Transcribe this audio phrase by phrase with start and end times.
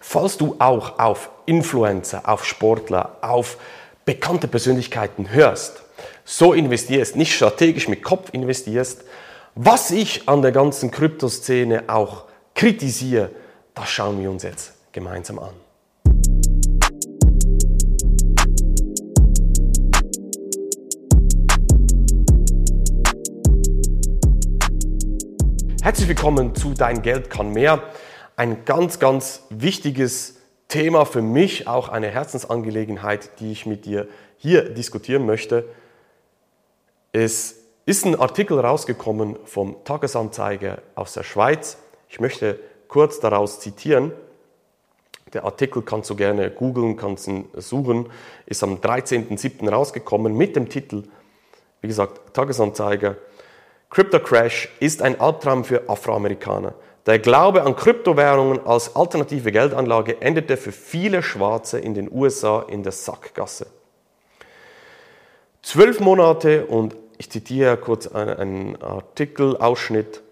[0.00, 3.58] falls du auch auf Influencer, auf Sportler, auf
[4.04, 5.82] bekannte Persönlichkeiten hörst,
[6.24, 9.04] so investierst, nicht strategisch mit Kopf investierst,
[9.54, 12.24] was ich an der ganzen Kryptoszene auch
[12.54, 13.30] kritisiere,
[13.74, 15.52] das schauen wir uns jetzt gemeinsam an.
[25.82, 27.82] Herzlich willkommen zu Dein Geld kann mehr.
[28.40, 30.36] Ein ganz, ganz wichtiges
[30.66, 35.68] Thema für mich, auch eine Herzensangelegenheit, die ich mit dir hier diskutieren möchte.
[37.12, 41.76] Es ist ein Artikel rausgekommen vom Tagesanzeiger aus der Schweiz.
[42.08, 44.10] Ich möchte kurz daraus zitieren.
[45.34, 48.08] Der Artikel kannst du gerne googeln, kannst ihn suchen.
[48.46, 49.68] Ist am 13.07.
[49.68, 51.02] rausgekommen mit dem Titel,
[51.82, 53.16] wie gesagt, Tagesanzeiger
[53.90, 56.74] Crypto Crash ist ein Albtraum für Afroamerikaner.
[57.06, 62.82] Der Glaube an Kryptowährungen als alternative Geldanlage endete für viele Schwarze in den USA in
[62.82, 63.66] der Sackgasse.
[65.62, 70.22] Zwölf Monate und ich zitiere kurz einen Artikelausschnitt.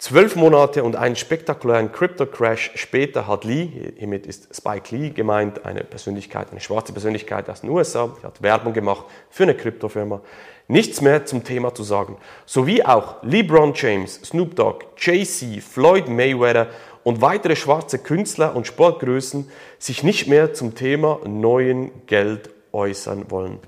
[0.00, 5.84] Zwölf Monate und einen spektakulären Crypto-Crash später hat Lee, hiermit ist Spike Lee gemeint, eine
[5.84, 10.22] Persönlichkeit, eine schwarze Persönlichkeit aus den USA, hat Werbung gemacht für eine Kryptofirma,
[10.68, 12.16] nichts mehr zum Thema zu sagen.
[12.46, 16.68] Sowie auch LeBron James, Snoop Dogg, Jay-Z, Floyd Mayweather
[17.04, 23.58] und weitere schwarze Künstler und Sportgrößen sich nicht mehr zum Thema neuen Geld äußern wollen.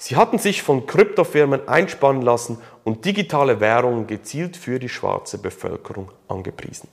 [0.00, 6.12] Sie hatten sich von Kryptofirmen einspannen lassen und digitale Währungen gezielt für die schwarze Bevölkerung
[6.28, 6.88] angepriesen.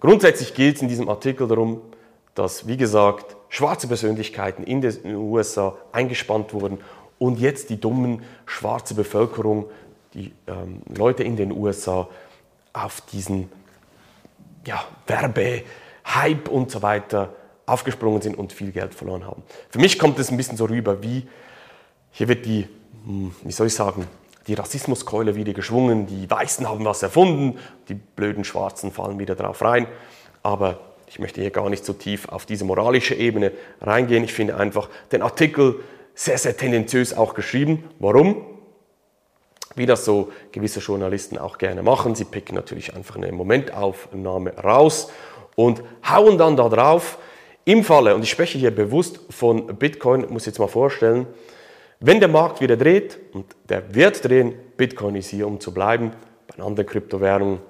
[0.00, 1.80] Grundsätzlich geht es in diesem Artikel darum,
[2.34, 6.78] dass, wie gesagt, schwarze Persönlichkeiten in den USA eingespannt wurden,
[7.20, 9.66] und jetzt die dummen schwarze Bevölkerung,
[10.14, 12.08] die ähm, Leute in den USA
[12.72, 13.52] auf diesen
[14.66, 17.34] ja, Werbehype und so weiter
[17.70, 19.42] aufgesprungen sind und viel Geld verloren haben.
[19.70, 21.26] Für mich kommt es ein bisschen so rüber, wie
[22.10, 22.66] hier wird die,
[23.04, 24.06] hm, wie soll ich sagen,
[24.46, 27.58] die Rassismuskeule wieder geschwungen, die Weißen haben was erfunden,
[27.88, 29.86] die blöden Schwarzen fallen wieder drauf rein.
[30.42, 34.24] Aber ich möchte hier gar nicht so tief auf diese moralische Ebene reingehen.
[34.24, 35.80] Ich finde einfach den Artikel
[36.14, 37.84] sehr, sehr tendenziös auch geschrieben.
[37.98, 38.44] Warum?
[39.74, 42.14] Wie das so gewisse Journalisten auch gerne machen.
[42.14, 45.10] Sie picken natürlich einfach eine Momentaufnahme raus
[45.54, 47.18] und hauen dann da drauf.
[47.64, 51.26] Im Falle, und ich spreche hier bewusst von Bitcoin, muss ich jetzt mal vorstellen,
[52.00, 56.12] wenn der Markt wieder dreht, und der wird drehen, Bitcoin ist hier, um zu bleiben,
[56.46, 57.60] bei anderen Kryptowährungen,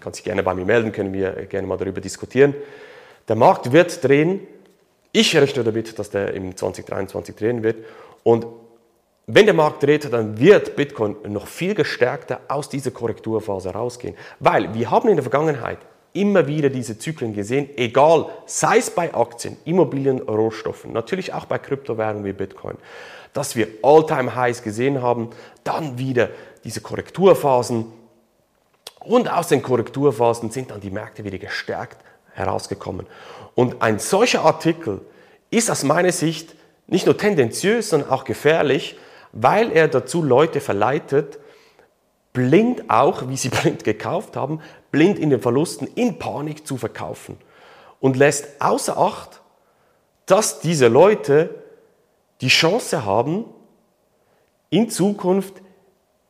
[0.00, 2.54] kann sich gerne bei mir melden, können wir gerne mal darüber diskutieren.
[3.28, 4.40] Der Markt wird drehen,
[5.12, 7.84] ich rechne damit, dass der im 2023 drehen wird.
[8.22, 8.46] Und
[9.26, 14.16] wenn der Markt dreht, dann wird Bitcoin noch viel gestärkter aus dieser Korrekturphase rausgehen.
[14.40, 15.78] Weil wir haben in der Vergangenheit
[16.12, 21.58] immer wieder diese Zyklen gesehen, egal, sei es bei Aktien, Immobilien, Rohstoffen, natürlich auch bei
[21.58, 22.76] Kryptowährungen wie Bitcoin,
[23.32, 25.30] dass wir All-Time-Highs gesehen haben,
[25.64, 26.28] dann wieder
[26.64, 27.86] diese Korrekturphasen
[29.00, 31.98] und aus den Korrekturphasen sind dann die Märkte wieder gestärkt
[32.34, 33.06] herausgekommen.
[33.54, 35.00] Und ein solcher Artikel
[35.50, 36.54] ist aus meiner Sicht
[36.86, 38.96] nicht nur tendenziös, sondern auch gefährlich,
[39.32, 41.38] weil er dazu Leute verleitet,
[42.32, 44.60] blind auch, wie sie blind gekauft haben,
[44.90, 47.36] blind in den Verlusten, in Panik zu verkaufen.
[48.00, 49.40] Und lässt außer Acht,
[50.26, 51.54] dass diese Leute
[52.40, 53.44] die Chance haben,
[54.70, 55.62] in Zukunft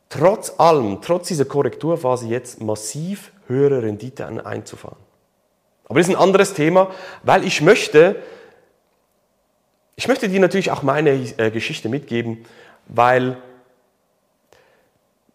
[0.09, 4.99] trotz allem, trotz dieser Korrekturphase jetzt massiv höhere Rendite einzufahren.
[5.85, 6.91] Aber das ist ein anderes Thema,
[7.23, 8.17] weil ich möchte,
[9.95, 12.45] ich möchte dir natürlich auch meine äh, Geschichte mitgeben,
[12.87, 13.37] weil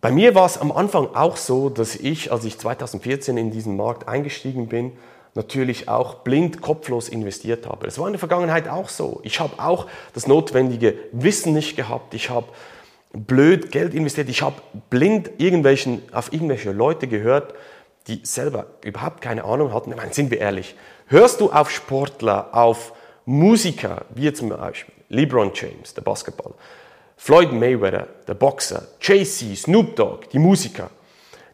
[0.01, 3.77] bei mir war es am Anfang auch so, dass ich, als ich 2014 in diesen
[3.77, 4.93] Markt eingestiegen bin,
[5.35, 7.87] natürlich auch blind, kopflos investiert habe.
[7.87, 9.21] Das war in der Vergangenheit auch so.
[9.23, 12.15] Ich habe auch das notwendige Wissen nicht gehabt.
[12.15, 12.47] Ich habe
[13.13, 14.29] blöd Geld investiert.
[14.29, 14.57] Ich habe
[14.91, 17.55] blind irgendwelchen, auf irgendwelche Leute gehört,
[18.07, 19.91] die selber überhaupt keine Ahnung hatten.
[19.91, 20.75] Ich meine, sind wir ehrlich,
[21.07, 22.93] hörst du auf Sportler, auf
[23.27, 26.55] Musiker, wie zum Beispiel LeBron James, der Basketball,
[27.19, 30.89] Floyd Mayweather, der Boxer, Jay-Z, Snoop Dogg, die Musiker,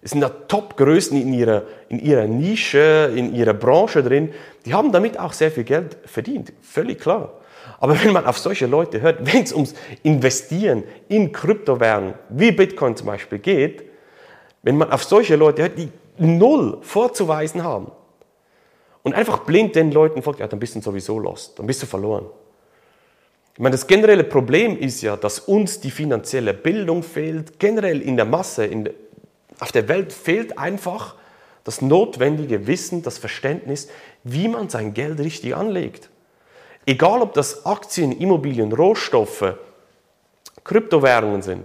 [0.03, 4.35] es sind da Top-Größen in ihrer, in ihrer Nische, in ihrer Branche drin,
[4.67, 7.33] die haben damit auch sehr viel Geld verdient, völlig klar.
[7.81, 12.95] Aber wenn man auf solche Leute hört, wenn es ums Investieren in Kryptowährungen, wie Bitcoin
[12.95, 13.85] zum Beispiel geht,
[14.63, 15.89] wenn man auf solche Leute hört, die
[16.19, 17.91] null vorzuweisen haben
[19.03, 21.87] und einfach blind den Leuten folgt, ja, dann bist du sowieso lost, dann bist du
[21.87, 22.27] verloren.
[23.55, 28.17] Ich meine, das generelle Problem ist ja, dass uns die finanzielle Bildung fehlt, generell in
[28.17, 28.91] der Masse, in
[29.61, 31.15] auf der Welt fehlt einfach
[31.63, 33.89] das notwendige Wissen, das Verständnis,
[34.25, 36.11] wie man sein Geld richtig anlegt.
[36.85, 39.55] Egal ob das Aktien, Immobilien, Rohstoffe,
[40.65, 41.65] Kryptowährungen sind.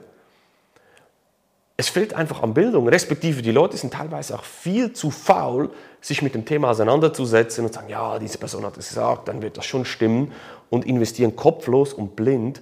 [1.79, 5.69] Es fehlt einfach an Bildung, respektive die Leute sind teilweise auch viel zu faul,
[6.01, 9.55] sich mit dem Thema auseinanderzusetzen und sagen, ja, diese Person hat es gesagt, dann wird
[9.55, 10.33] das schon stimmen
[10.69, 12.61] und investieren kopflos und blind,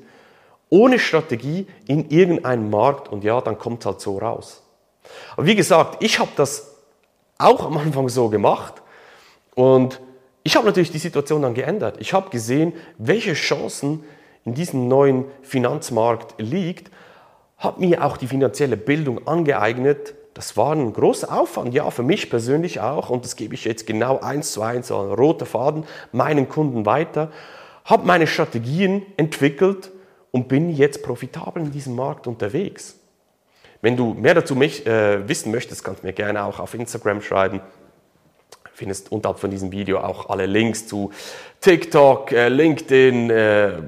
[0.70, 4.62] ohne Strategie in irgendeinen Markt und ja, dann kommt es halt so raus.
[5.36, 6.76] Aber wie gesagt, ich habe das
[7.40, 8.84] auch am Anfang so gemacht
[9.56, 10.00] und
[10.44, 11.96] ich habe natürlich die Situation dann geändert.
[11.98, 14.04] Ich habe gesehen, welche Chancen
[14.46, 16.92] in diesem neuen Finanzmarkt liegt
[17.58, 20.14] habe mir auch die finanzielle Bildung angeeignet.
[20.34, 23.10] Das war ein großer Aufwand, ja, für mich persönlich auch.
[23.10, 26.86] Und das gebe ich jetzt genau eins zu eins, so ein roter Faden, meinen Kunden
[26.86, 27.32] weiter.
[27.86, 29.92] Habe meine Strategien entwickelt
[30.32, 33.00] und bin jetzt profitabel in diesem Markt unterwegs.
[33.82, 37.22] Wenn du mehr dazu mich, äh, wissen möchtest, kannst du mir gerne auch auf Instagram
[37.22, 37.62] schreiben.
[38.74, 41.12] Findest unterhalb von diesem Video auch alle Links zu
[41.62, 43.80] TikTok, äh, LinkedIn, äh, äh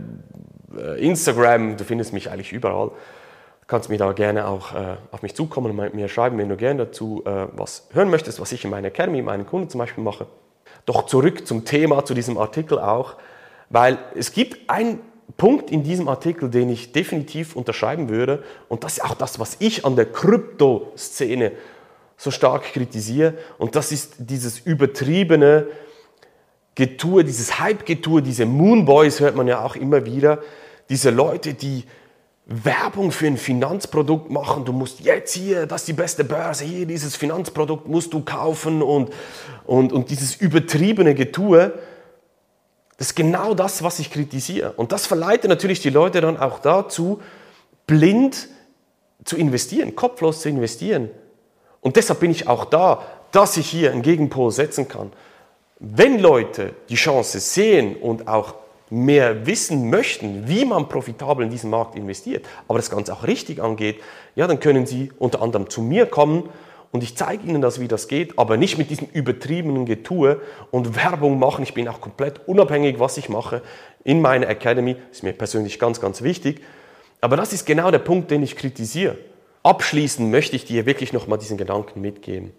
[0.97, 1.77] Instagram.
[1.77, 2.91] Du findest mich eigentlich überall
[3.69, 6.85] kannst mir da gerne auch äh, auf mich zukommen und mir schreiben, wenn du gerne
[6.85, 10.25] dazu äh, was hören möchtest, was ich in meiner Academy, meinen Kunden zum Beispiel mache.
[10.87, 13.15] Doch zurück zum Thema, zu diesem Artikel auch,
[13.69, 14.99] weil es gibt einen
[15.37, 18.43] Punkt in diesem Artikel, den ich definitiv unterschreiben würde.
[18.69, 21.51] Und das ist auch das, was ich an der Krypto-Szene
[22.17, 23.35] so stark kritisiere.
[23.59, 25.67] Und das ist dieses übertriebene
[26.73, 30.39] Getue, dieses Hype-Getue, diese Moonboys hört man ja auch immer wieder,
[30.89, 31.83] diese Leute, die
[32.51, 34.65] Werbung für ein Finanzprodukt machen.
[34.65, 38.81] Du musst jetzt hier, das ist die beste Börse, hier dieses Finanzprodukt musst du kaufen
[38.81, 39.11] und,
[39.67, 41.73] und, und dieses übertriebene Getue.
[42.97, 44.73] Das ist genau das, was ich kritisiere.
[44.73, 47.21] Und das verleitet natürlich die Leute dann auch dazu,
[47.85, 48.49] blind
[49.23, 51.11] zu investieren, kopflos zu investieren.
[51.81, 55.13] Und deshalb bin ich auch da, dass ich hier einen Gegenpol setzen kann.
[55.77, 58.55] Wenn Leute die Chance sehen und auch
[58.89, 63.61] mehr wissen möchten, wie man profitabel in diesen Markt investiert, aber das Ganze auch richtig
[63.61, 63.99] angeht,
[64.35, 66.49] ja, dann können Sie unter anderem zu mir kommen
[66.91, 70.41] und ich zeige Ihnen das, wie das geht, aber nicht mit diesem übertriebenen Getue
[70.71, 71.63] und Werbung machen.
[71.63, 73.61] Ich bin auch komplett unabhängig, was ich mache
[74.03, 74.95] in meiner Academy.
[75.11, 76.61] Ist mir persönlich ganz, ganz wichtig.
[77.21, 79.17] Aber das ist genau der Punkt, den ich kritisiere.
[79.61, 82.53] Abschließend möchte ich dir wirklich nochmal diesen Gedanken mitgeben.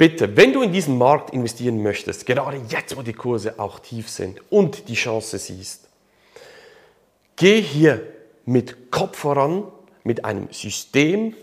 [0.00, 4.08] Bitte, wenn du in diesen Markt investieren möchtest, gerade jetzt, wo die Kurse auch tief
[4.08, 5.90] sind und die Chance siehst,
[7.36, 8.00] geh hier
[8.46, 9.64] mit Kopf voran,
[10.02, 11.36] mit einem System,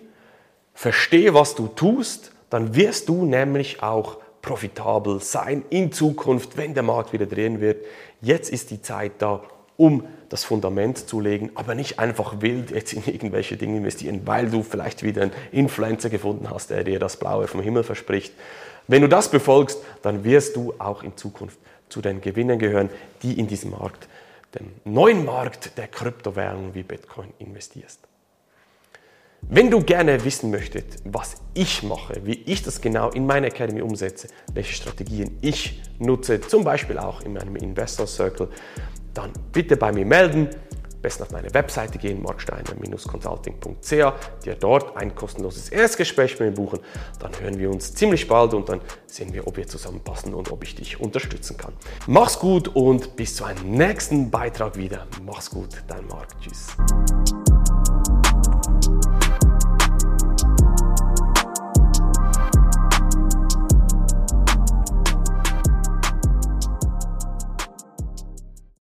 [0.73, 6.81] verstehe, was du tust, dann wirst du nämlich auch profitabel sein in Zukunft, wenn der
[6.81, 7.85] Markt wieder drehen wird.
[8.21, 9.43] Jetzt ist die Zeit da,
[9.77, 14.49] um das Fundament zu legen, aber nicht einfach wild jetzt in irgendwelche Dinge investieren, weil
[14.49, 18.33] du vielleicht wieder einen Influencer gefunden hast, der dir das Blaue vom Himmel verspricht.
[18.87, 21.57] Wenn du das befolgst, dann wirst du auch in Zukunft
[21.89, 22.89] zu den Gewinnern gehören,
[23.21, 24.09] die in diesem Markt,
[24.55, 27.99] den neuen Markt der Kryptowährungen wie Bitcoin investierst.
[29.41, 33.81] Wenn du gerne wissen möchtest, was ich mache, wie ich das genau in meiner Academy
[33.81, 38.49] umsetze, welche Strategien ich nutze, zum Beispiel auch in meinem Investor Circle,
[39.17, 40.49] dann bitte bei mir melden.
[41.01, 46.79] Besten auf meine Webseite gehen, marksteiner-consulting.ch, dir dort ein kostenloses Erstgespräch mit mir buchen.
[47.19, 50.63] Dann hören wir uns ziemlich bald und dann sehen wir, ob wir zusammenpassen und ob
[50.63, 51.73] ich dich unterstützen kann.
[52.07, 55.05] Mach's gut und bis zu einem nächsten Beitrag wieder.
[55.23, 56.29] Mach's gut, dein Marc.
[56.41, 56.75] Tschüss.